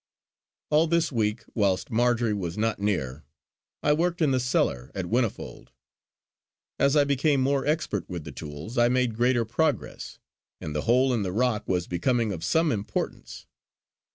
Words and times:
All 0.71 0.87
this 0.87 1.11
week, 1.11 1.43
whilst 1.53 1.91
Marjory 1.91 2.33
was 2.33 2.57
not 2.57 2.79
near, 2.79 3.23
I 3.83 3.93
worked 3.93 4.19
in 4.19 4.31
the 4.31 4.39
cellar 4.39 4.91
at 4.95 5.05
Whinnyfold. 5.05 5.67
As 6.79 6.95
I 6.95 7.03
became 7.03 7.39
more 7.39 7.67
expert 7.67 8.09
with 8.09 8.23
the 8.23 8.31
tools, 8.31 8.79
I 8.79 8.87
made 8.89 9.13
greater 9.13 9.45
progress, 9.45 10.17
and 10.59 10.75
the 10.75 10.81
hole 10.89 11.13
in 11.13 11.21
the 11.21 11.31
rock 11.31 11.67
was 11.69 11.85
becoming 11.85 12.31
of 12.33 12.43
some 12.43 12.71
importance. 12.71 13.45